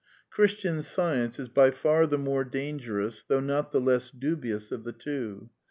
Christian 0.31 0.81
Science 0.81 1.37
is 1.37 1.47
by 1.47 1.69
far 1.69 2.07
the 2.07 2.17
more 2.17 2.43
dangerous^ 2.43 3.23
though 3.27 3.39
not 3.39 3.71
the 3.71 3.79
less 3.79 4.09
dubious, 4.09 4.71
of 4.71 4.83
the 4.83 4.93
two. 4.93 5.51